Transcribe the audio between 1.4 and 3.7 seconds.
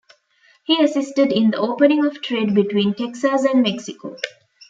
the opening of trade between Texas and